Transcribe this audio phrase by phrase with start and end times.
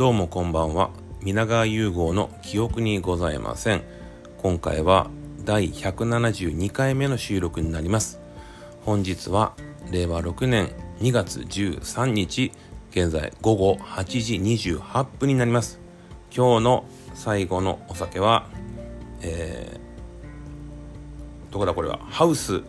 [0.00, 0.92] どうもこんばんは。
[1.20, 3.82] 皆川融合の記憶にございません。
[4.38, 5.10] 今回は
[5.44, 8.18] 第172回目の収録になります。
[8.86, 9.52] 本日は
[9.90, 10.70] 令和6年
[11.00, 12.50] 2月13日
[12.92, 14.36] 現在午後8時
[14.72, 15.78] 28分になります。
[16.34, 18.48] 今日の最後のお酒は
[19.20, 21.98] えー、どこだこれは？
[21.98, 22.62] ハウス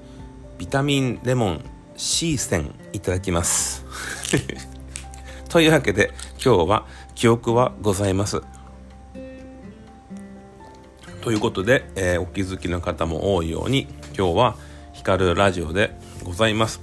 [0.58, 1.64] ビタミンレモン
[1.96, 3.86] C 線いただきます。
[5.48, 6.88] というわけで今日は
[7.22, 8.42] 記憶はございます。
[11.22, 14.56] ということで、えー、お気づきの方も多いように今日は
[14.94, 15.92] 光るラジオで
[16.24, 16.82] ございます。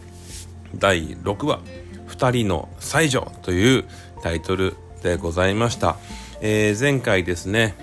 [0.76, 1.58] 第6話
[2.06, 3.84] 「2人の才女」という
[4.22, 5.96] タイトルでございました、
[6.40, 7.74] えー、前回ですね、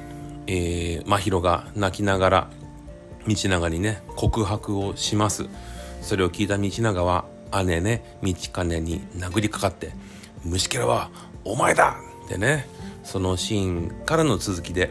[0.47, 2.49] えー、真宙が泣きながら
[3.27, 5.47] 道長にね告白をします。
[6.01, 7.25] それを聞いた道長は
[7.65, 9.91] 姉ね道金に殴りかかって
[10.45, 11.09] 「虫けらは
[11.43, 12.67] お前だ!」ってね
[13.03, 14.89] そのシーンからの続きで。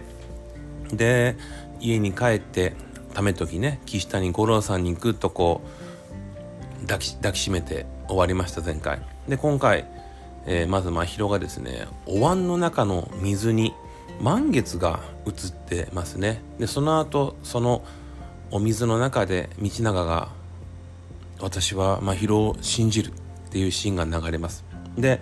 [0.92, 1.36] で
[1.80, 2.74] 家に帰って
[3.14, 5.62] ためときね岸谷五郎さんにグッとこ
[6.82, 9.00] う抱き抱きしめて終わりました前回。
[9.28, 9.86] で今回、
[10.46, 13.74] えー、まず真宙がですねお椀の中の水に
[14.20, 16.42] 満月が映ってますね。
[16.58, 17.84] でその後その
[18.50, 20.28] お水の中で道長が
[21.40, 23.10] 「私は真宙を信じる」
[23.48, 24.64] っていうシーンが流れます。
[24.96, 25.20] で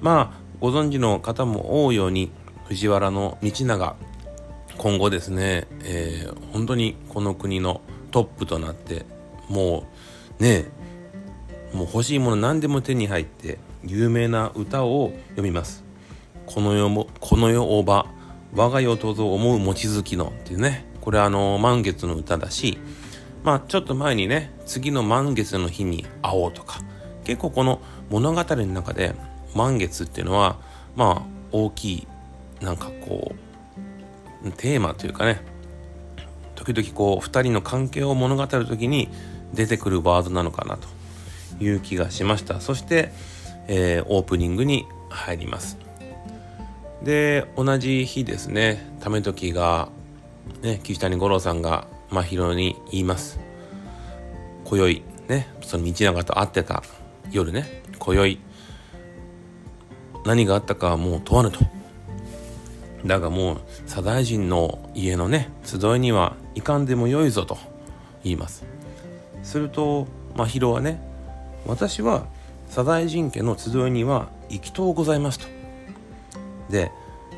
[0.00, 2.30] まあご存知の方も多いように
[2.66, 3.96] 藤原道長
[4.78, 7.80] 今後ですね、えー、本当にこの国の
[8.10, 9.04] トップとなって
[9.48, 9.84] も
[10.40, 10.66] うね
[11.72, 15.84] もう欲しいもの何でも手に入って有名な歌を読みます。
[16.46, 18.06] この世もこの世おば
[18.54, 22.78] 我が世とぞ思う望月のっていうねこれあの満月の歌だし
[23.42, 26.80] まあちょっと前にね次の満月の日に会おうとか
[27.24, 27.80] 結構この
[28.10, 29.14] 物語の中で
[29.54, 30.58] 満月っていうのは
[30.96, 32.06] まあ大きい
[32.60, 33.34] なんかこ
[34.44, 35.40] うテーマというかね
[36.54, 39.08] 時々こう2人の関係を物語る時に
[39.52, 40.88] 出てくるワードなのかなと
[41.62, 42.60] いう気がしました。
[42.60, 43.12] そして、
[43.68, 45.78] えー、オープニングに入ります。
[47.02, 49.90] で同じ日ですね為時が、
[50.62, 53.38] ね、岸谷五郎さんが真宙に言います。
[54.64, 56.82] 今宵ねその道長と会ってた
[57.30, 58.38] 夜ね今宵
[60.24, 61.60] 何があったかはもう問わぬと。
[63.04, 67.58] だがもう左大臣の家のね集いにはいかんでもよいぞと
[68.22, 68.64] 言います。
[69.42, 71.00] すると真宙はね
[71.66, 72.26] 私は
[72.70, 75.46] 左大臣家の集いには行きとうございますと。
[76.70, 76.90] で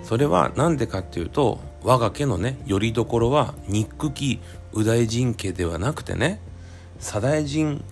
[0.04, 4.40] それは何でかっていうと我が家のねよりどころは憎き
[4.72, 6.40] 右大臣家ではなくてね
[7.00, 7.84] 左大臣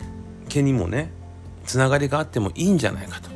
[0.48, 1.10] 家にもね
[1.64, 3.33] つながりがあってもいいんじゃないかと。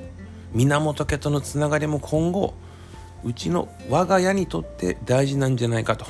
[0.53, 2.55] 源家とのつながりも今後
[3.25, 6.07] うちの我が家にとって大事なんじゃないかと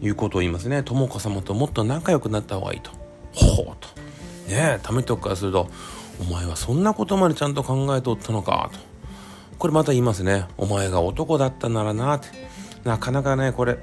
[0.00, 0.82] いうことを言いますね。
[0.82, 2.90] 智子様ともっと仲良くなった方がいいと。
[3.32, 3.88] ほうと。
[4.48, 5.68] ねえためとくからすると
[6.20, 8.78] お前はそんなことまでちゃんと考えておったのかと。
[9.58, 10.46] これまた言いますね。
[10.56, 12.28] お前が男だったならなって。
[12.84, 13.78] なかなかねこれ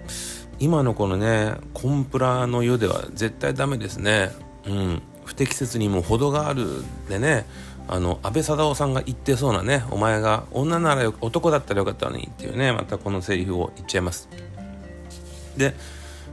[0.59, 4.31] 今のこのねコンプラの世では絶対ダメですね。
[4.66, 5.02] うん。
[5.29, 7.45] 不適切にも程があるでね
[7.88, 14.28] あの安倍貞夫さんが言ってそうなねお前が女なら男だったらよかったのにっていうねまたこのセリフを言っちゃいます。
[15.56, 15.75] で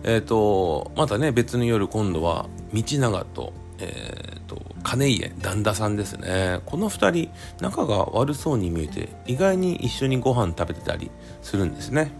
[0.02, 6.60] えっ、ー、とまたね別の夜今度は道長とえっ、ー、と金家旦那さんですね。
[6.64, 7.30] この2人
[7.60, 11.10] 仲が悪そうに見えて意外に一緒にご飯食べてたり
[11.42, 12.12] するんですね。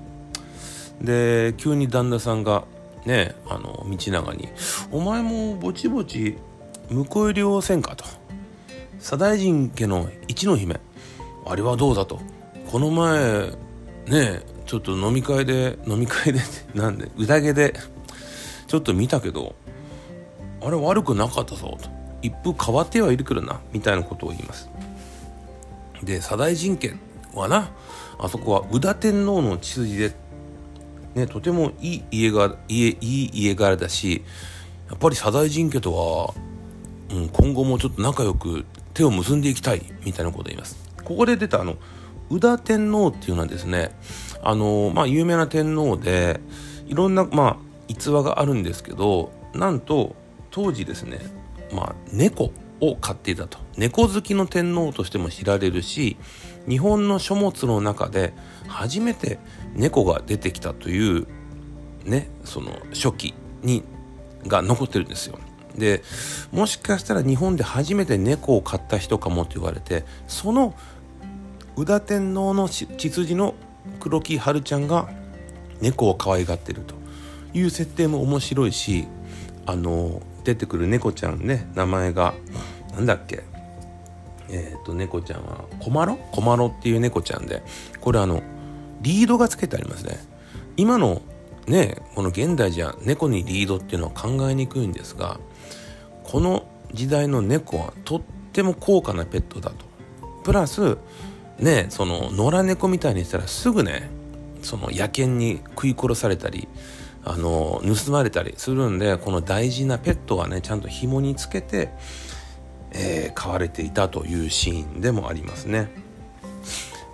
[1.01, 2.65] で急に旦那さんが
[3.07, 4.49] ねあの道長に
[4.93, 6.37] 「お前もぼちぼち
[6.91, 8.05] 婿入りをせんか」と。
[8.99, 10.81] 左大臣家の一の姫。
[11.47, 12.21] あれはどうだと。
[12.71, 13.53] この前
[14.07, 16.41] ねちょっと飲み会で飲み会で
[16.75, 17.75] なんで宴で
[18.67, 19.55] ちょっと見たけど
[20.61, 21.89] あれ悪くなかったぞと。
[22.23, 24.69] 一風変わってはいるけどなみたいなことを言います。
[26.03, 26.95] で左大臣家
[27.35, 27.71] はな
[28.19, 30.13] あそこは宇田天皇の血筋で
[31.15, 34.23] ねとてもいい家が家いい家柄だし
[34.89, 36.35] やっぱり左大臣家とは、
[37.11, 38.65] うん、今後もちょっと仲良く
[38.95, 40.77] 手を結んでいきたいみたいなことを言います。
[41.05, 41.77] ここで出たあの
[42.31, 43.97] 宇田天皇っていうのはですね
[44.43, 46.41] あのまあ有名な天皇で
[46.87, 47.57] いろんなまあ
[47.89, 50.17] 逸話があるんですけどなんと
[50.51, 51.21] 当時ですね
[51.73, 56.17] まあ猫を飼っていたと猫好きの天皇としても知られるし
[56.69, 58.35] 日本の書物の中で
[58.67, 59.39] 初めて
[59.75, 61.27] 猫が出てきたという
[62.05, 63.85] ねその初期に
[64.47, 65.39] が残ってるんですよ
[65.77, 66.03] で
[66.53, 70.75] もしかしたら日本で初めて猫を飼った人かもと言われてその
[71.77, 73.55] 宇田天皇の血筋の
[74.01, 75.09] 黒木春ちゃんが
[75.81, 76.97] 猫を可愛がってると。
[77.55, 79.07] いう設定も面白いし
[79.65, 82.35] あの出てくる猫ちゃんね名前が
[82.93, 83.45] なんだっけ。
[84.51, 86.19] えっ、と猫ちゃんはコマロ？
[86.33, 87.63] コマロっていう猫ちゃんで
[88.01, 88.43] これあの
[89.01, 90.19] リードがつけてありますね。
[90.77, 91.23] 今の
[91.67, 95.41] ねこの現代じゃ猫にリードっていうのは考えにくいんですが
[96.27, 98.21] この時代の猫はとっ
[98.53, 99.87] ても高価なペットだと。
[100.45, 100.99] プラス
[101.59, 104.11] ねその野良猫みたいにしたらすぐね
[104.63, 106.69] その野犬に食い殺されたり
[107.25, 111.91] あの盗まれたりするんでこの大事なペットはねちゃんと紐につけて、
[112.93, 115.91] えー、飼われていたというシーンでもありますね。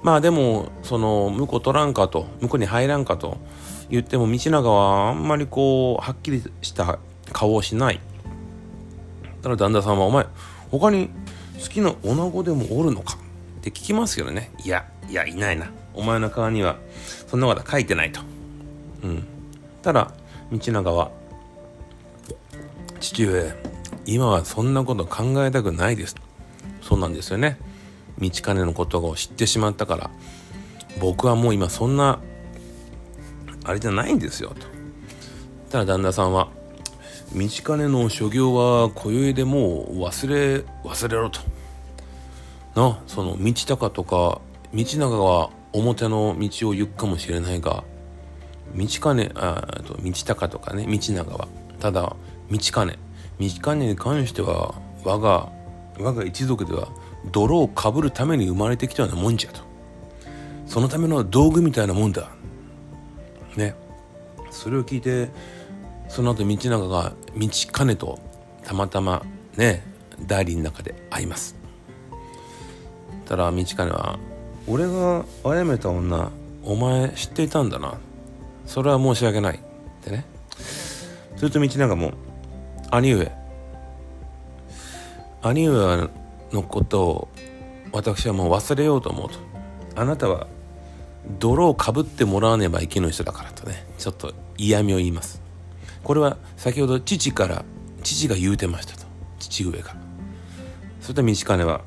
[0.02, 3.38] まあでもその婿取らんかと婿に入らんかと
[3.88, 6.98] 言っても道長はあんまりこうはっきりした
[7.32, 8.00] 顔をしない。
[9.42, 10.26] だから旦那さんは「お前
[10.70, 11.10] 他に
[11.60, 13.18] 好きな女子でもおるのか?」
[13.60, 14.50] って聞きますけどね。
[14.64, 15.70] いやいやいないな。
[15.94, 16.76] お前の顔には
[17.28, 18.20] そんなこと書いてないと。
[19.04, 19.24] うん。
[19.82, 20.12] たら
[20.50, 21.10] 道長は
[23.00, 23.52] 「父上
[24.06, 26.16] 今はそんなこと考えたくないです」
[26.82, 27.58] そうなんですよね。
[28.18, 30.10] 道金のことを知ってしまったから。
[31.00, 32.20] 僕はもう今そんな
[33.64, 34.66] あれじゃないんですよと。
[35.70, 36.48] ただ旦那さんは
[37.34, 41.40] 「道金の所業は今宵でもう忘れ忘れろ」と。
[42.74, 44.40] なその道高とか
[44.74, 47.84] 道長は表の道を行くかもしれないが
[48.74, 51.48] 道金あと道高とかね道長は。
[51.80, 52.14] ただ
[52.50, 52.98] 道金
[53.40, 54.74] 道金に関しては
[55.04, 55.48] 我が
[55.98, 56.88] 我が一族では
[57.30, 59.60] 泥をかぶるために生まれてきたようなもんじゃと。
[60.66, 62.28] そのための道具みたいなもんだ。
[63.56, 63.74] ね。
[64.50, 65.28] それを聞いて
[66.12, 68.18] その後道長が道金と
[68.62, 69.22] たまたま
[69.56, 69.82] ね
[70.26, 71.56] 代理の中で会います。
[73.24, 74.18] たら道金は
[74.68, 76.30] 「俺が殺めた女
[76.64, 77.94] お前知っていたんだな。
[78.66, 79.60] それは申し訳ない」っ
[80.04, 80.26] てね。
[81.36, 82.12] すると道長も
[82.92, 83.32] 「兄上。
[85.40, 86.10] 兄上
[86.52, 87.28] のことを
[87.90, 89.38] 私はもう忘れようと思うと。
[89.96, 90.46] あなたは
[91.38, 95.41] 泥をかぶってもらわねばいけない人だからとねちょっと嫌味を言います。
[96.02, 97.64] これは先ほど父から
[98.02, 99.06] 父が言うてましたと。
[99.38, 99.94] 父上が。
[101.00, 101.82] そしたら道金は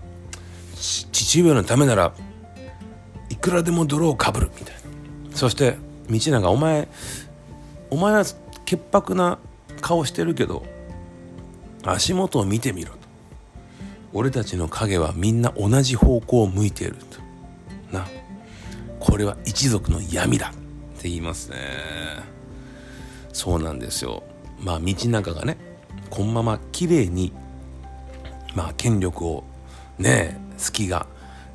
[0.76, 2.14] 父上のためなら
[3.30, 4.76] いくらでも泥をかぶるみたい
[5.30, 5.36] な。
[5.36, 5.78] そして
[6.10, 6.88] 道長お前
[7.90, 8.24] お前は
[8.66, 9.40] 潔白な
[9.82, 10.66] 顔してるけど
[11.84, 12.98] 足元を見てみろと。
[14.14, 17.96] 俺たちの影はみんな同じ方向を向いていると。
[17.96, 18.08] な。
[19.00, 20.50] これは一族の闇だ。
[20.50, 20.52] っ
[21.02, 21.58] て言いますね。
[23.36, 24.24] そうなんですよ。
[24.62, 25.58] まあ道長がね
[26.10, 27.34] このまま綺麗に
[28.56, 29.44] まあ権力を
[30.00, 31.06] ね好きが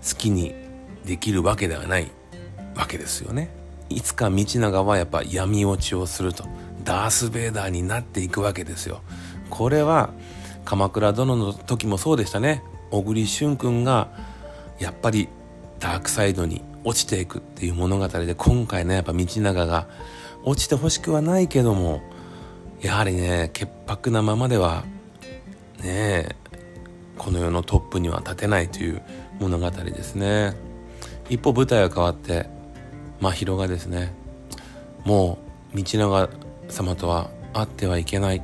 [0.07, 0.55] 好きに
[1.07, 2.11] できるわけではない
[2.77, 3.49] わけですよね。
[3.89, 6.45] いつか道長はやっぱ闇落ちをすると
[6.85, 9.01] ダース・ベイダーになっていくわけですよ。
[9.49, 10.11] これは
[10.67, 12.63] 鎌倉殿の時もそうでしたね。
[12.91, 14.11] 小栗旬君が
[14.79, 15.31] やっぱり
[15.79, 19.89] ダークサイドに落ちていくっていう物語で今回ねやっぱ道長が
[20.45, 22.01] 落ちてほしくはないけども
[22.81, 24.85] やはりね潔白なままでは
[25.83, 26.37] ね
[27.19, 29.03] この世のトップには立てないという
[29.39, 30.55] 物語ですね。
[31.29, 32.49] 一方舞台が変わって
[33.21, 34.13] 真宙がですね。
[35.05, 35.39] も
[35.75, 36.29] う道長
[36.69, 38.43] 様とは会ってはいけない。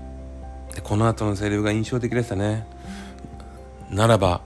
[0.75, 2.67] でこの後のセリフが印象的でしたね。
[3.91, 4.43] ならば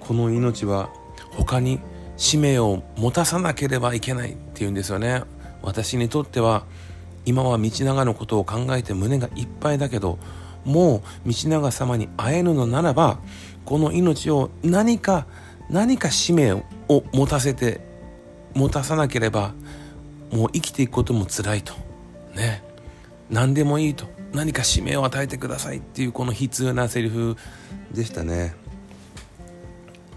[0.00, 0.90] この命は
[1.36, 1.80] 他に
[2.16, 5.22] 使命を持たさなければいけないっていうんですよね。
[5.62, 6.64] 私にとっては
[7.24, 10.18] 今は道長のことを考えて胸がいっぱいだけど
[10.64, 13.18] もう道長様に会えるのならば
[13.64, 15.26] この命を何か
[15.70, 16.62] 何か使命を
[17.12, 17.80] 持たせて
[18.54, 19.54] 持たさなければ
[20.30, 21.74] もう生きていくことも辛いと。
[22.34, 22.62] ね。
[23.30, 24.06] 何でもいいと。
[24.32, 27.36] 何か使命を与えてくださいっていうこの悲痛なセリフ
[27.92, 28.54] でしたね。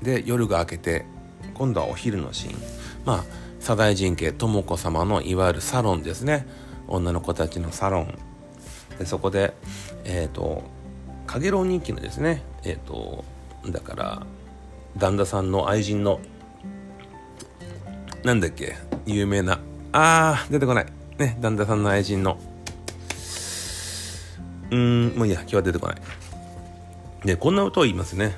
[0.01, 1.05] で夜が明けて
[1.53, 2.59] 今度はお昼のシーン。
[3.05, 6.45] まあ左大臣家智子様のいわゆるサロンですね。
[6.87, 8.15] 女の子たちのサロン。
[8.99, 9.55] でそこで
[10.03, 10.61] えっ、ー、と
[11.25, 13.25] かげろう人気のですねえっ、ー、と
[13.67, 14.27] だから
[14.97, 16.19] 旦那さんの愛人の
[18.23, 18.75] なんだっけ
[19.07, 19.59] 有名な
[19.93, 20.85] あー出てこない。
[21.17, 22.37] ね旦那さんの愛人の。
[24.69, 26.01] うんもういいや今日は出てこない。
[27.25, 28.37] でこんな歌を言いますね、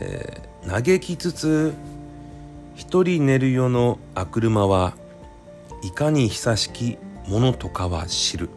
[0.00, 1.74] えー、嘆きつつ
[2.78, 4.94] 一人寝るよのあ車は
[5.82, 8.50] いかに久しきものとかは知る。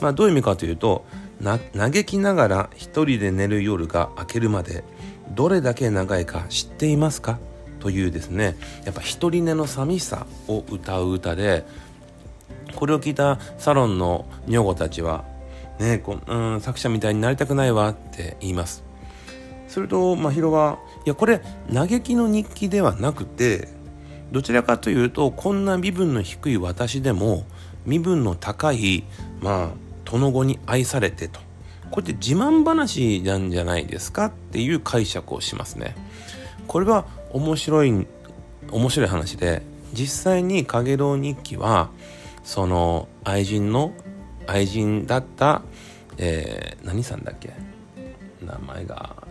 [0.00, 1.04] まあどういう意味かというと
[1.42, 4.84] 嘆きながら一人で寝る夜が明けるまで
[5.34, 7.38] どれだけ長いか知っていますか？
[7.78, 8.56] というですね。
[8.86, 11.66] やっぱ一人寝の寂しさを歌う歌で
[12.74, 15.26] これを聞いたサロンの女房たちは
[15.78, 18.82] ねこうん作者みたいになりたくないわって言います。
[19.68, 21.40] すると真宙はいやこれ
[21.72, 23.68] 嘆きの日記ではなくて
[24.32, 27.46] どちらかというとこんな身分の低い私でも
[27.84, 29.04] 身分の高い
[29.40, 31.40] まあ殿子に愛されてと。
[31.92, 35.94] これって自慢話なんじゃないですかっていう解釈をしますね。
[36.66, 38.06] これは面白い
[38.72, 41.90] 面白い話で実際に「かげろう日記は」
[42.42, 43.92] その愛人の
[44.48, 45.62] 愛人だった、
[46.18, 47.52] えー、何さんだっけ？
[48.44, 49.25] 名前が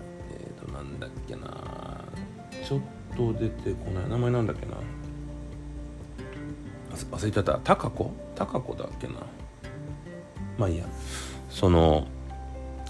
[2.65, 2.79] ちょっ
[3.15, 4.10] と出てこない。
[4.10, 4.74] 名前なんだっけな。
[7.12, 7.60] 忘れちゃった。
[7.63, 8.12] タカ子？
[8.36, 9.13] タカ子だっけな。
[10.57, 10.86] まあいいや。
[11.50, 12.07] その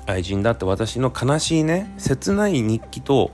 [0.08, 3.32] 愛人だって私の悲しいね切ない日記と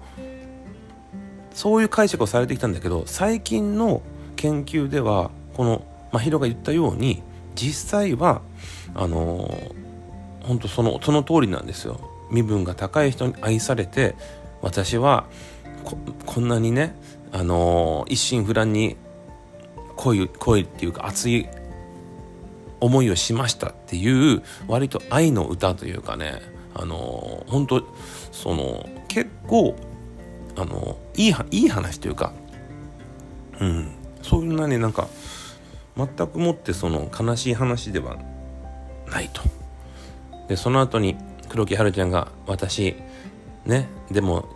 [1.53, 4.01] そういう解釈をされてきたんだけど最近の
[4.35, 7.21] 研究ではこの真宙が言ったように
[7.55, 8.41] 実際は
[8.95, 11.99] あのー、本当そのその通りなんですよ。
[12.31, 14.15] 身分が高い人に愛されて
[14.61, 15.25] 私は
[15.83, 16.95] ここんなにね、
[17.31, 18.97] あのー、一心不乱に
[19.95, 21.47] 恋恋っていうか熱い
[22.79, 26.41] 思いをしましたっていう割と愛の歌というかね
[26.73, 27.83] あの本当
[28.31, 29.75] その結構
[30.55, 32.33] あのいいいい話というか
[33.59, 35.07] うんそんなねなんか
[35.95, 38.17] 全くもってその悲しい話では
[39.07, 39.41] ないと。
[40.47, 41.15] でその後に
[41.49, 42.95] 黒木華ちゃんが私
[43.65, 44.49] ねでも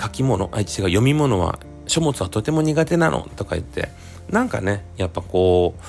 [0.00, 3.88] 書き物あいつが読み物は書物はとても苦手なのとか言って
[4.30, 5.82] なんかねやっぱこう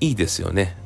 [0.00, 0.76] いいですよね。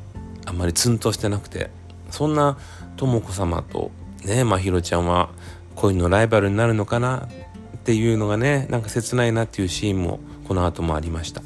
[0.45, 1.69] あんまりツンとしてなくて。
[2.11, 2.57] そんな
[2.97, 3.91] 智子様と
[4.23, 5.29] ねまひろちゃんは
[5.75, 7.27] 恋のライバルになるのかな
[7.77, 11.41] っていうのがねなんか切ないなっていうシーンもこの後もありました。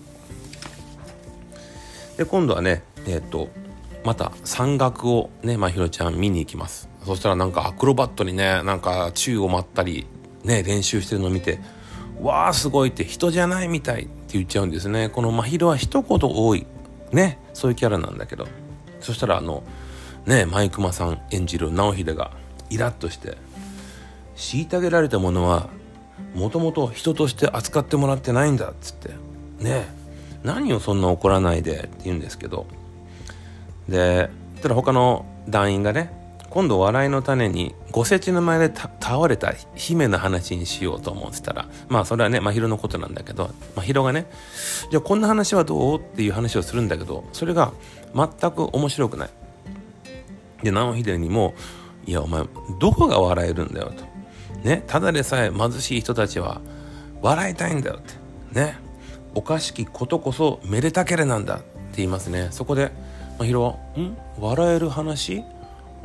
[2.17, 3.49] で今度はねえっ、ー、と
[4.03, 6.89] また山岳をねまひろちゃん見に行きます。
[7.05, 10.07] そしたらなんかアクロバットにねなんか宙を舞ったり
[10.43, 11.59] ね練習してるのを見て
[12.21, 15.09] わあすごいって人じゃないみたいって言っちゃうんですね。
[15.09, 16.65] このまひろは一言多い
[17.11, 18.47] ねそういうキャラなんだけど。
[19.01, 19.63] そしたらあの
[20.25, 22.31] ねマイクマさん演じる直秀が
[22.69, 23.37] イラッとして
[24.35, 25.69] 虐げられたものは
[26.33, 29.09] もともと人として扱ってもらってないんだっつって
[29.59, 29.85] ね
[30.43, 32.65] 何をそんな怒らないでって言うんですけど。
[33.89, 34.29] で
[34.61, 36.22] ただ他の団員がね
[36.53, 44.27] 今度笑いの種にご設置の前で倒れた姫の話にしようと思ってたらまあそれはね真宙のことなんだけど真宙がね
[44.91, 45.99] じゃあこんな話はどう？
[45.99, 47.73] っていう話をするんだけどそれが
[48.13, 49.29] 全く面白くない。
[50.61, 51.55] で直秀にも
[52.05, 52.43] いやお前
[52.79, 54.05] どこが笑えるんだよと。
[54.63, 56.61] ねただでさえ貧しい人たちは
[57.23, 58.13] 笑いたいんだよって。
[58.59, 58.77] ね
[59.33, 62.49] おかしきことこそめでたけれなんだって言いますね。
[62.51, 62.91] そこで
[63.39, 64.15] 真宙は「ん？
[64.39, 65.43] 笑える話？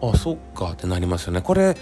[0.03, 1.41] あそっか」ってなりますよね。
[1.41, 1.77] これ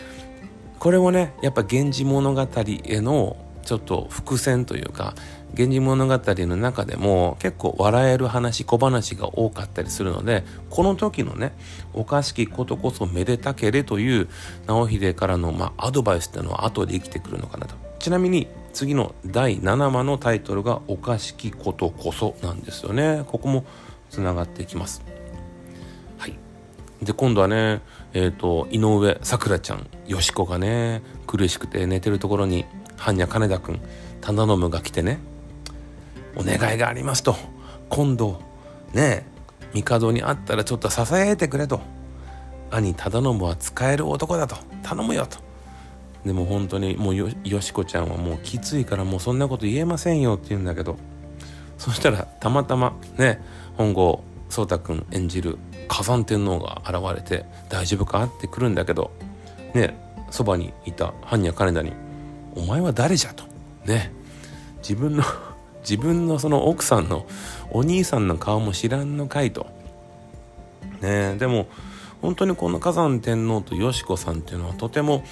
[0.78, 2.46] これもねやっぱ「源氏物語」
[2.84, 5.14] へのちょっと伏線というか
[5.56, 11.52] 「源氏物語」の中でも結構笑える話小話が多かったりするのでこの時のね
[11.92, 14.28] 「おかしきことこそめでたけれ」という
[14.66, 17.74] 直秀からの、まあ、アドバイスっていうのは後で生きてくるのかなと。
[17.98, 23.24] ちなみに次の第7話のタイトルが「おかしきことこそ」なんですよね。
[23.26, 23.64] ここも
[24.10, 25.02] つながっていきます。
[27.02, 27.82] で今度はね
[28.14, 32.64] えっ、ー、と井上咲楽ちゃんよしこがね苦しくて寝てるところに
[32.96, 33.80] 般若金田君
[34.20, 35.18] 忠信が来てね
[36.36, 37.34] お願いがありますと。
[37.88, 38.40] 今度
[38.92, 39.26] ね
[39.72, 41.80] 帝に会ったらちょっと支えてくれと。
[42.70, 44.56] 兄忠信は使える男だと。
[44.82, 45.38] 頼むよと。
[46.24, 50.96] でも本当にもうよよしこちゃんはもうきついからもうそんなこと言えませんよって言うんだけど。
[51.78, 53.40] そしたらたまたまね
[53.76, 54.22] 本郷
[54.56, 59.10] 颯太君演じる火山天皇が現れて大丈夫かって来るんだけど
[59.74, 59.94] ね
[60.30, 61.92] そばにいた般若金田に
[62.56, 63.44] 「お前は誰じゃ?」と
[63.84, 64.12] ね
[64.78, 65.22] 自分の
[65.82, 67.26] 自分のその奥さんの
[67.70, 69.66] お兄さんの顔も知らんのかいと
[71.00, 71.66] ねでも
[72.22, 75.22] 本当にこの火山天皇とよしこさんっていうのはとても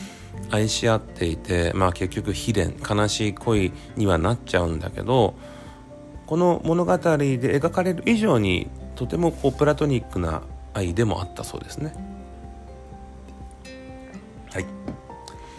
[0.50, 5.34] 愛し合っていてまあ結局悲恋悲しい恋にはなっちゃうんだけど
[6.26, 11.94] この物語で描かれる以上にとてもこうプラトニックな愛でもあったそうですね。
[14.52, 14.66] はい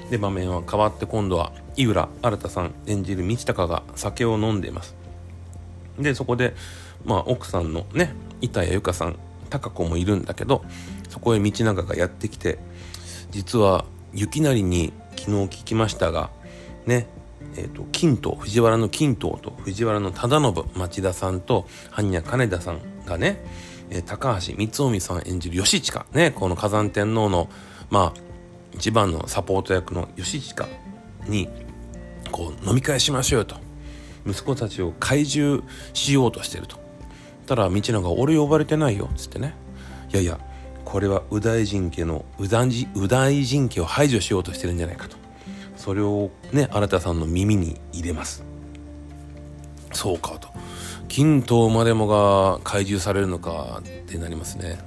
[0.10, 4.96] で場面は変わって今度は井浦新さん演じる道隆が酒を飲んでいます
[6.00, 6.56] でそこで
[7.04, 9.18] まあ奥さんのね板谷由香さん
[9.50, 10.64] 貴子もいるんだけど
[11.10, 12.60] そこへ道長がやってきて
[13.32, 16.30] 実は雪成に昨日聞きましたが
[16.86, 17.08] ね
[17.58, 23.44] えーと、金刀藤原の金刀と藤原の忠信町田さんと般若金田さんがね、
[23.90, 27.50] えー、高橋光臣さん演じる義親ねこの火山天皇の
[27.90, 28.20] まあ
[28.74, 30.68] 一番のサポート役の義親
[31.28, 31.50] に
[32.32, 33.56] こう飲み会しましょうよと。
[34.28, 36.78] 息子たちを懐柔しようとしてると。
[37.46, 39.54] たら道長が「俺呼ばれてないよ」っつってね。
[40.12, 40.40] いやいや
[40.84, 42.50] これは右大臣家の右
[43.08, 45.16] 大臣家を排除しようとしてるんじゃないかと。
[45.78, 48.44] それをね新田さんの耳に入れます。
[49.94, 50.50] そうかと。
[51.08, 54.80] 金刀までもが懐柔されるのかってなりますね。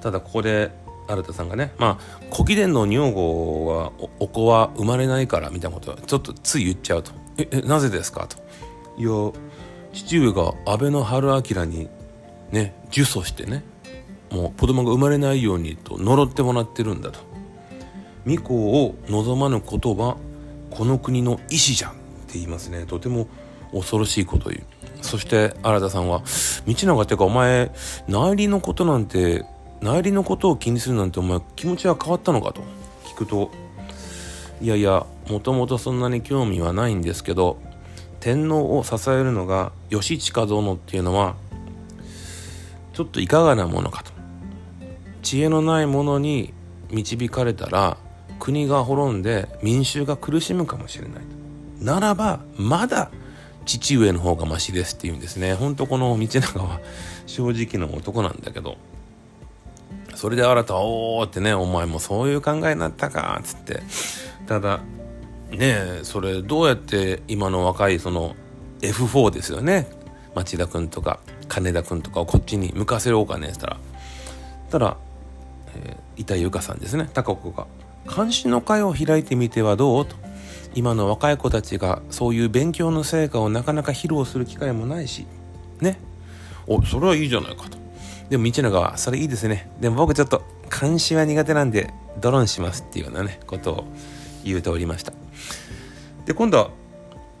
[0.00, 0.70] ただここで
[1.08, 8.36] 新田さんがねまあ古貴殿の女房はお子は生まれないからみたいなことはちょっとつい言っちゃうと「ええなぜですか?」と
[8.98, 9.32] 「いや
[9.92, 11.88] 父上が安倍の春明に
[12.50, 13.64] ね呪詛してね
[14.30, 17.20] もう子供が生まれないようにと呪ってもらってるんだと。
[18.26, 20.16] 御子を望まぬことは
[20.70, 21.94] この国の意志じゃんっ
[22.26, 22.84] て言いますね。
[22.84, 23.28] とても
[23.72, 24.64] 恐ろしいことを言う。
[25.06, 26.22] そして新田さんは
[26.66, 27.72] 「道長ってかお前
[28.08, 29.44] 内裏のことなんて
[29.80, 32.62] 内裏のことを気にするなんてお前気持ちは変わったのか?」と
[33.04, 33.50] 聞くと
[34.60, 37.58] 「いやいやもともとそんなに興味はないんですけど
[38.20, 41.36] 天皇を支えるのが義親殿っていうのは
[42.92, 44.12] ちょっといかがなものかと
[45.22, 46.52] 知恵のないものに
[46.90, 47.98] 導かれたら
[48.38, 51.22] 国が滅んで民衆が苦しむかもしれない
[51.80, 53.10] ならばまだ
[53.66, 55.54] 父上の方がマシですっていうんですね。
[55.54, 56.80] ほんとこの道長は
[57.26, 58.78] 正直な男なんだけど。
[60.14, 63.82] それで新たは「おお」ってね「お前もそういう考えになったか」つって。
[64.46, 64.78] ただ
[65.50, 68.34] ねえそれどうやって今の若いその
[68.80, 69.86] F4 ですよね。
[70.34, 73.76] 町田君とか金田君とかをこっちに向かせようかねったら。
[74.70, 74.96] たら、
[75.76, 77.10] えー、板井由香さんですね。
[77.12, 77.66] 高子が
[78.14, 80.25] 「監視の会を開いてみてはどう?」と。
[80.76, 85.26] 今の若い子たちがそういう勉強の成果をなかなか披露する機会もないし。
[85.80, 85.98] ね。
[86.68, 87.78] おそれはいいじゃないかと。
[88.28, 90.42] でも道長はそれいいですねでも僕ちょっと
[90.80, 93.84] 監視は苦手なんでドローンしますっていうようなねことを
[94.44, 95.12] 言うておりました。
[96.24, 96.70] で今度は、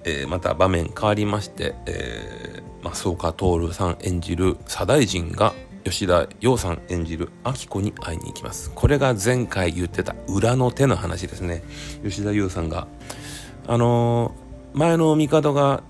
[0.04, 8.70] えー、また場面変わりまして、えー、増岡徹さん演じる左大臣が吉田羊さん演じる明子に会いに行きます。
[8.74, 11.62] これが前回言ってた裏の手の話ですね。
[12.04, 12.86] 吉田羊さんが
[13.66, 15.82] あのー、前の帝が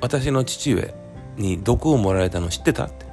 [0.00, 0.94] 私の父上
[1.36, 2.86] に毒を盛られたの知ってた？
[2.86, 3.04] って。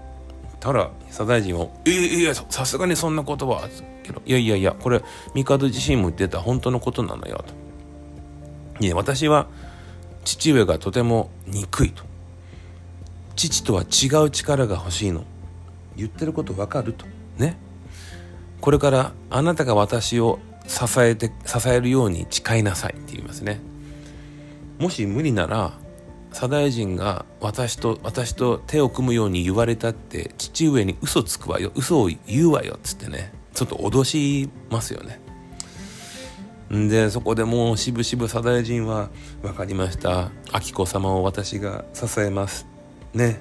[0.60, 3.68] たら左大臣は「いやいやさすがにそんなことは」
[4.04, 5.02] けど「いやいやいやこれ
[5.34, 7.44] 帝自身も言ってた本当のことなのよ」
[8.80, 8.86] と。
[8.86, 9.48] いや私は
[10.24, 12.04] 父上がとても憎いと。
[13.36, 15.24] 父とは違う力が欲しいの。
[15.96, 17.06] 言ってることわかると。
[17.38, 17.58] ね。
[18.60, 23.60] これからあなたが私を支えて支えるように誓いなさいって言いますね。
[24.82, 25.74] もし無理なら
[26.34, 35.22] 左大臣が私と私と手を組むように言われたって父上に嘘つくわよ嘘を言うわよっつってねちょっと脅しますよね。
[36.72, 39.10] でそこでもうしぶしぶ左大臣は
[39.44, 40.32] 「分かりました。
[40.52, 42.66] 明子様を私が支えます」
[43.14, 43.32] ね。
[43.32, 43.34] っ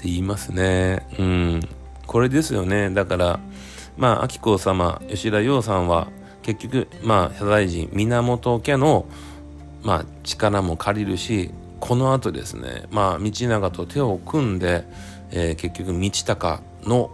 [0.00, 1.06] て言いますね。
[1.20, 1.60] うん。
[2.04, 2.90] これですよね。
[2.90, 3.38] だから
[3.96, 6.08] まあ明子様吉田羊さんは
[6.42, 9.06] 結局まあ左大臣源家の
[9.82, 14.84] まあ力も借りるしこのあとですねまあ道長と手を組んで、
[15.30, 17.10] えー、結局道隆の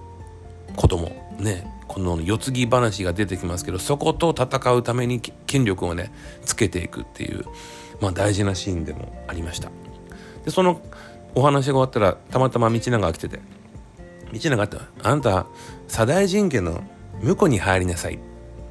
[0.77, 6.13] 子供ねこの世継ぎ話が出てきますけどそこと戦うために権力をね
[6.45, 7.45] つけていくっていう、
[8.01, 9.71] まあ、大事なシーンでもありました。
[10.45, 10.81] でその
[11.35, 13.41] お話が終わったらたまたま道長が来てて
[14.33, 15.47] 道長って「あんた
[15.89, 16.83] 左大臣家の
[17.23, 18.19] 婿に入りなさい」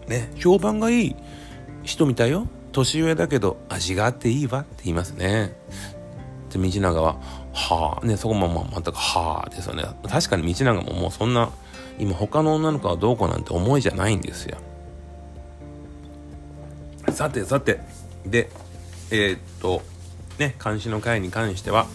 [0.08, 1.16] ね評判がいい
[1.84, 2.48] 人みたいよ。
[2.74, 5.56] 年上だけど味があっていいわって言いますね。
[6.52, 7.18] で道長は
[7.54, 9.84] 「はあ」ねそこもまあ全く「はあ」ですよね。
[10.10, 11.50] 確かに道長ももうそんな
[11.98, 14.58] 今他の女の子はどうこうなんて思いじゃないんですよ。
[17.10, 17.80] さてさて。
[18.26, 18.50] で
[19.12, 19.82] えー、っと
[20.40, 21.88] ね監視の会に関しては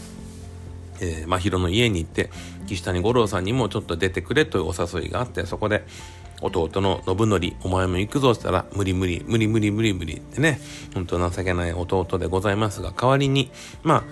[1.00, 2.30] えー、真宙の家に行って
[2.66, 5.84] 岸谷五郎さんにもちょっと出てくれというお誘いがあってそこで
[6.40, 10.60] 弟の信則お前も行くぞって言ったら無理無理無理無理無理無理ってね
[10.94, 13.50] 本当情けない弟でございますが代わりに
[13.82, 14.04] まあ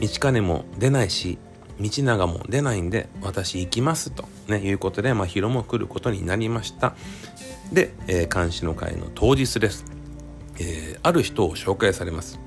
[0.00, 1.38] 道金も出ないし
[1.80, 6.94] 道長も出ないんで私行きますと、ね、いうことで、まあ、ヒロも来ることになりました。
[7.72, 9.84] で、えー、監視の会の当日です、
[10.60, 12.38] えー、ある人を紹介されます。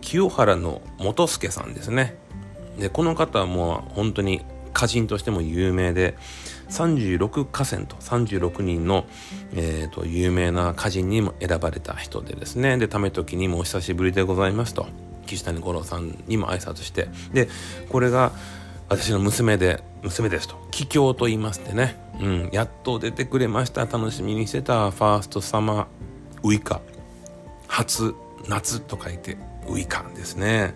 [0.00, 2.16] 清原の元助さんですね。
[2.78, 4.40] でこの方はもう本当に
[4.74, 6.16] 歌人としても有名で
[6.70, 9.06] 36河川と36人の、
[9.54, 12.78] えーと、有名な歌人にも選ばれた人でですね。
[12.78, 14.86] で為時にもお久しぶりでございますと
[15.26, 17.08] 岸谷五郎さんにも挨拶して。
[17.32, 17.48] で
[17.88, 18.32] これが
[18.88, 23.86] 私の娘で娘ですと帰郷と言いますってね、うん、やっと出てくれました。
[23.86, 25.86] 楽しみにしてたファーストサマー
[26.42, 26.80] ウイカ。
[27.66, 28.14] 初
[28.48, 29.36] 夏と書いて
[29.68, 30.74] ウイカですね。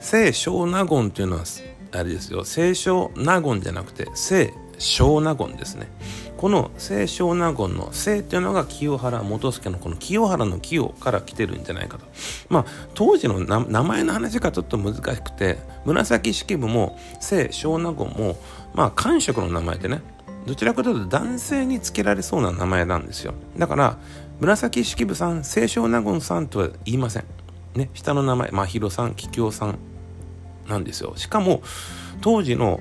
[0.00, 1.44] 聖小納言っていうのは
[1.92, 2.44] あれですよ。
[2.44, 5.88] 聖小納言じゃなくて聖小納言ですね。
[6.36, 12.04] この清少納言の清っていうのが清原元助のこの清原の清から来てるんじゃないかと。
[12.48, 12.64] まあ
[12.94, 18.38] 当時の名前の話がちょっと難しくて紫式部も清少納言も
[18.74, 20.00] まあ官職の名前でね
[20.46, 23.34] どちらかというと男性につけられそうな名前なんですよ。
[23.56, 23.98] だから
[24.40, 27.24] 紫式部さん清少納言さんとは言いません。
[27.74, 29.78] ね下の名前真宙さん桔梗さん
[30.68, 31.14] なんですよ。
[31.16, 31.62] しかも
[32.20, 32.80] 当時の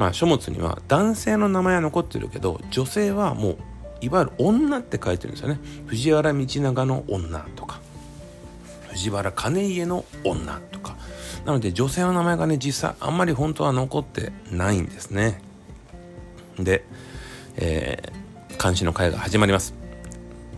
[0.00, 3.58] まあ書物には男性の名前は残ってるけど女性はもう
[4.00, 5.60] いわゆる女って書いてるんですよね。
[5.86, 7.80] 藤原道長の女とか
[8.88, 10.96] 藤原兼家の女とか。
[11.44, 15.42] なので女性の名前がね実際あんまり本当は残ってないんですね。
[16.58, 16.82] で、
[17.56, 19.74] えー、監視の会が始まります。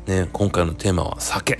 [0.07, 1.59] ね今回のテーマは酒。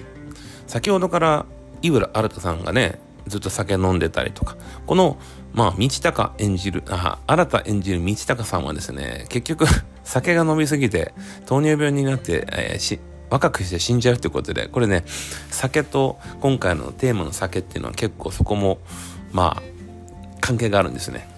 [0.69, 1.47] 先ほどから
[1.83, 4.57] 井浦新さんがねずっと酒飲んでたりとか。
[4.87, 5.19] この
[5.53, 9.67] まあ道高演じるあ新た演じる道高さんはですね結局
[10.05, 11.13] 酒が飲みすぎて
[11.47, 15.05] 糖尿病になって、えー、し若くして死んじゃうということでこれね
[15.51, 18.79] 酒と今回のテーマの酒っていうのは結構そこも
[19.33, 19.63] まあ
[20.41, 21.29] 関係があるんですね。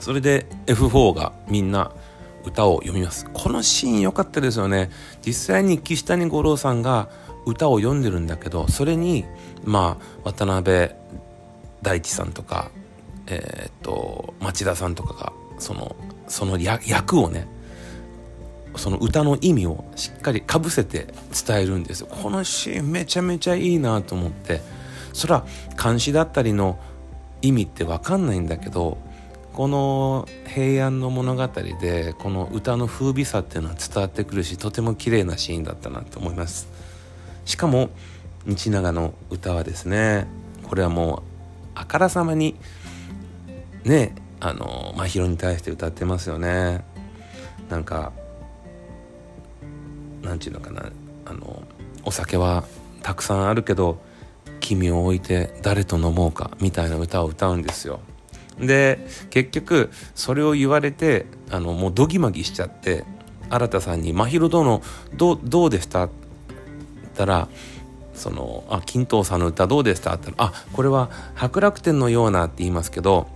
[0.00, 1.90] それで F4 がみんな
[2.44, 3.26] 歌を読みます。
[3.34, 4.90] このシーン良かったですよね。
[5.26, 7.08] 実際に岸谷五郎さんが
[7.44, 9.24] 歌を読んでるんだけどそれに
[9.64, 10.90] まあ渡辺
[11.82, 12.70] 大地さんとか
[13.30, 15.96] えー、っと町田さんとかがその
[16.28, 17.46] その役をね
[18.76, 21.08] その歌の意味をしっかりかぶせて
[21.46, 22.06] 伝えるんですよ。
[22.06, 24.60] このシーンめちゃめちゃいいなと思って。
[25.12, 25.44] そら
[25.76, 26.78] 漢詩だったりの
[27.42, 28.98] 意味って分かんないんだけど
[29.52, 36.68] この平安の物語でこの歌の風靡さっていうのは伝わってくるしとても綺麗なシーンだったなと思います。
[37.44, 37.90] しかも
[38.46, 40.26] 道長の歌はですね
[40.62, 41.22] これはもう
[41.74, 42.54] あからさまに
[43.84, 46.84] ねあの真宙に対して歌ってますよね
[47.68, 48.12] なんか
[50.22, 50.90] なんていうのかな
[51.26, 51.62] あの
[52.04, 52.64] お酒は
[53.02, 54.00] たくさんあるけど
[54.60, 58.00] 君を置いて誰と飲もうかみたいな歌を歌うんですよ
[58.58, 63.04] で結局それを言われてあのもうドギマギしちゃって
[63.48, 64.82] 新田さんに「真宙殿
[65.14, 66.14] どどうでした?」って
[67.02, 67.48] 言ったら
[68.14, 73.28] その「あ金藤さんの歌どうでした?」って言ったら「あこれは白楽天のような」って言いますけど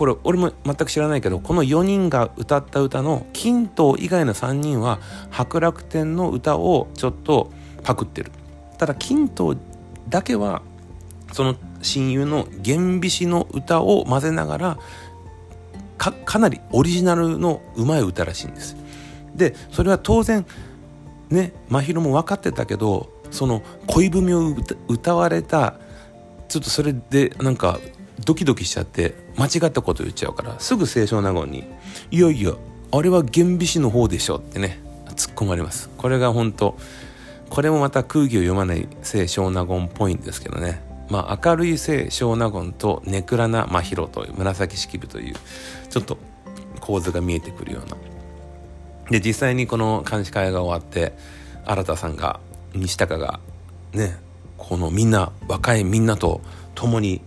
[0.00, 7.50] これ俺も全く知らないけどこの4人が歌った歌の金藤以外の3人は白楽天の歌をちょっと
[7.82, 8.32] パクってる。
[8.78, 9.60] ただ金藤
[10.08, 10.62] だけは
[11.34, 14.78] その親友の源美子の歌を混ぜながら
[15.98, 18.78] かかなりオリジナルのうまい歌らしいんです。
[19.34, 20.46] でそれは当然
[21.28, 24.56] ね真宙も分かってたけどその恋文を
[24.88, 25.74] 歌われた
[26.48, 27.78] ちょっとそれでなんか
[28.24, 31.64] ドキドキしちゃって間違ったこと言っちゃうからすぐ清少納言に
[32.10, 32.52] 「いやいや
[32.92, 34.80] あれは厳美師の方でしょ」ってね
[35.16, 35.90] 突っ込まれます。
[35.98, 36.76] これが本当
[37.50, 40.82] これもまた空気を読まない清少納言っぽいんですけどね。
[41.10, 45.34] まあ明るい清少納言とネクラな真宙という紫式部という
[45.90, 46.16] ちょっと
[46.80, 47.96] 構図が見えてくるような。
[49.10, 51.12] で実際にこの監視会が終わって
[51.66, 52.38] 新さんが
[52.74, 53.40] 西高が
[53.92, 54.16] ね
[54.56, 56.40] このみんな若いみんなと
[56.76, 57.20] 共に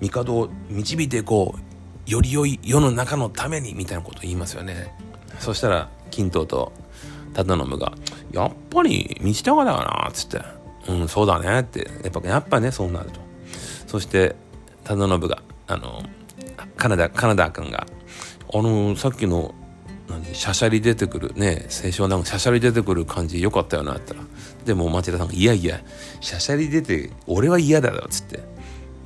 [0.00, 4.94] 帝を導いていこうより良い世の中のためにみたいなことを言いますよね。
[5.38, 6.72] そしたら金藤と
[7.34, 7.92] 忠信が
[8.32, 10.40] 「やっぱり道高だよな」っつって
[10.88, 11.90] 「うんそうだね」って。
[12.02, 13.20] やっぱやっぱねそうなると。
[13.86, 14.36] そして
[14.84, 16.02] 忠信があの
[16.76, 17.86] カナダカナダ君が
[18.52, 19.54] 「あのさっきの
[20.08, 24.38] 何シャシャリ出てくるね清少納言シャシャリ出てくる感じよかったよなって言ったら。
[24.64, 25.80] でも町田さんが「いやいや
[26.20, 28.57] シャシャリ出て俺は嫌だよ」っつって。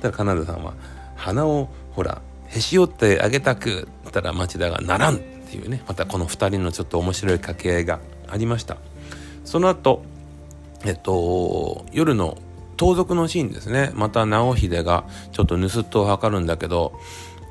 [0.03, 0.73] たらカナダさんは
[1.15, 8.77] 鼻をほらへし折ってあげたくったら町田がならんっていうねまたこの2人のちょっと面白い掛け合いがありました。
[9.43, 10.03] その後
[10.85, 12.37] えっと夜の
[12.77, 13.91] 盗賊のシーンですね。
[13.95, 16.93] また直秀がちょっと盗人を図るんだけど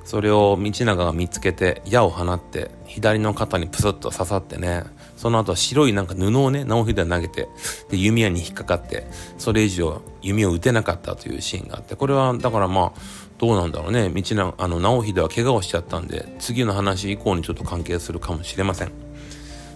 [0.05, 4.85] それを道長が見つけて矢を放って左の肩にプスッと刺さってね
[5.17, 7.49] その後白いなんか布をね直秀投げて
[7.91, 9.07] で弓矢に引っかかって
[9.39, 13.01] それ以上弓を撃てなかったというシーンがあってこれはだからまあ
[13.39, 14.09] どうなんだろうね。
[14.09, 18.93] 道長あの直秀は怪我をしちゃったんで次の話以降にちょっと関係するかもしれません。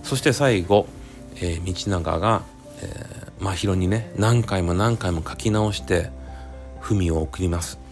[0.05, 0.87] そして最後、
[1.37, 2.43] えー、道長が、
[2.81, 6.11] えー、真宙にね何回も何回も書き直して
[6.81, 7.86] 文を送ります。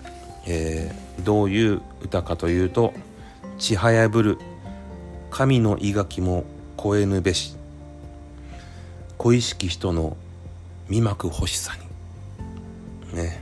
[0.47, 2.93] えー、どういう歌かというと
[3.59, 4.39] 「ちはやぶる
[5.31, 6.45] 神の意書きも
[6.83, 7.57] 超えぬべし。
[9.17, 10.17] 恋しき人の
[10.89, 11.73] 見まく欲しさ
[13.13, 13.41] に」ね。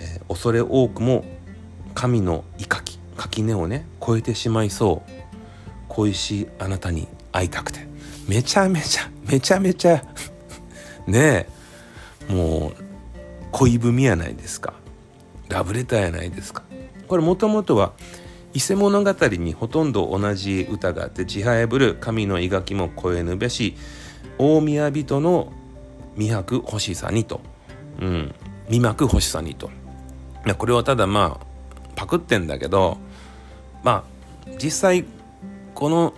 [0.00, 1.24] えー、恐れ多くも
[1.94, 5.10] 神の意書き垣根をね超えてしまいそう。
[5.88, 7.88] 恋しいあなたに会いたくて。
[8.28, 10.04] めちゃめちゃめちゃめちゃ
[11.06, 11.46] ね
[12.28, 12.32] え。
[12.32, 12.72] もう
[13.50, 14.74] 恋文やないですか。
[15.48, 16.62] ラブレターやないですか。
[17.06, 17.92] これもともとは
[18.54, 23.76] 伊勢物語にほとんど同じ歌があって「ちはやぶる神の描きも超えぬべし
[24.38, 25.52] 大宮人の
[26.16, 27.40] 魅惑欲しさに」と
[28.00, 28.34] 「うん、
[28.68, 29.70] 魅惑欲しさに」と。
[30.56, 31.46] これはただまあ
[31.94, 32.96] パクってんだけど
[33.82, 34.04] ま
[34.46, 35.04] あ実際
[35.74, 36.14] この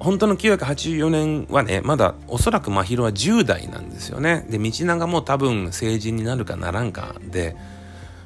[0.00, 4.44] 本当の984年はねまだおそらく真宙は10代なんですよね。
[4.50, 7.56] で道長も多分成人になるかならんかで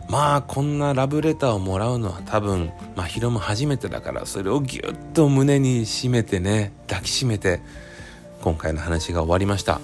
[0.09, 7.61] まあこんなラブレターをもらうのは多分真宙も初めてだからそれをギュッと胸に締めてね抱きしめて
[8.41, 9.73] 今回の話が終わりました。
[9.73, 9.81] いや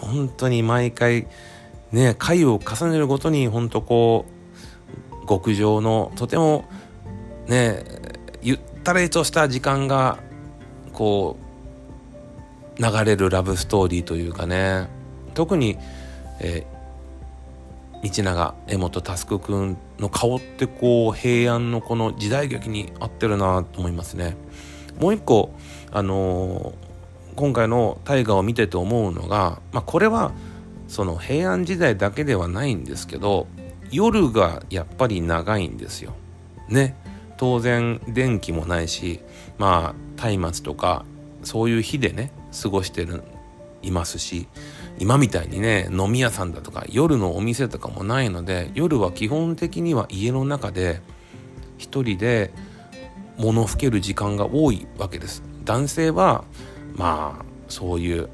[0.00, 1.28] ー本当に毎回
[1.92, 4.26] ね回を重ねるごとに本当こ
[5.24, 6.64] う極上のとても
[7.46, 7.84] ね
[8.42, 10.18] ゆったりとした時間が
[10.92, 11.36] こ
[12.78, 14.88] う流れるラブストーリーというかね。
[15.34, 15.78] 特に、
[16.40, 16.79] えー
[18.02, 24.36] 道長江本佑君の顔ってこう平安のこの時代劇に合ってるなと思いますね。
[24.98, 25.54] もう一個
[25.92, 30.32] あのー、今回の大河を見てて思うのが、まあ、これは
[30.88, 33.46] その平安時代だけではないんですけど
[33.90, 36.14] 夜がやっぱり長いんですよ。
[36.68, 36.96] ね
[37.36, 39.20] 当然電気もないし
[39.58, 41.04] まあ松明とか
[41.42, 42.32] そういう日でね
[42.62, 43.22] 過ごしてる
[43.82, 44.46] いますし
[45.00, 51.00] 今みたいにね飲み屋さんだとか夜のお店とかもないので夜は基本的には家の中で
[51.78, 52.52] 一人で
[53.38, 55.42] 物吹ける時間が多いわけです。
[55.64, 56.44] 男性は
[56.94, 58.28] まあそういう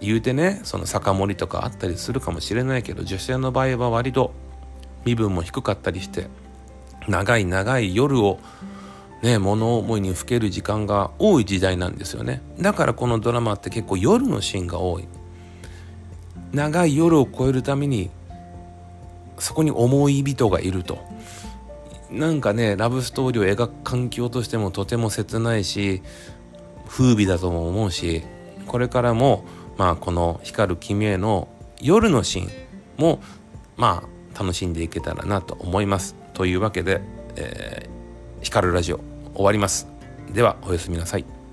[0.00, 4.32] 言うてねその酒盛りとかあったりするかもしれないけど女性の場合は割と
[5.04, 6.28] 身分も低かったりして
[7.08, 8.38] 長い長い夜を
[9.22, 12.40] ね物思いにふける時間が多い時代なんですよね。
[12.58, 15.06] だからこのドラマって結構夜のシーンが多い。
[16.54, 18.10] 長い夜を越えるために
[19.38, 20.98] そこに思い人がいると。
[22.10, 26.00] なんかねラブストーリーを描く環境としてもとても切ないし
[26.86, 28.22] 風靡だとも思うし
[28.68, 29.44] これからも
[29.76, 31.48] まあこの「光る君へ」の
[31.80, 32.50] 夜のシーン
[32.98, 33.20] も
[33.76, 36.14] まあ楽しんでいけたらなと思います。
[36.34, 37.00] というわけで、
[37.36, 39.00] えー、光るラジオ
[39.34, 39.88] 終わります。
[40.32, 41.43] ではおやすみなさい。